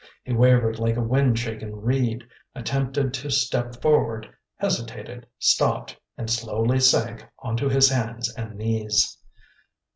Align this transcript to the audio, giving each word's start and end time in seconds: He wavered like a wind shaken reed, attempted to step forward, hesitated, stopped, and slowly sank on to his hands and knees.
He 0.23 0.33
wavered 0.33 0.79
like 0.79 0.95
a 0.97 1.03
wind 1.03 1.37
shaken 1.37 1.75
reed, 1.75 2.23
attempted 2.55 3.13
to 3.13 3.29
step 3.29 3.79
forward, 3.83 4.27
hesitated, 4.55 5.27
stopped, 5.37 5.95
and 6.17 6.27
slowly 6.27 6.79
sank 6.79 7.23
on 7.37 7.55
to 7.57 7.69
his 7.69 7.89
hands 7.89 8.33
and 8.33 8.55
knees. 8.55 9.19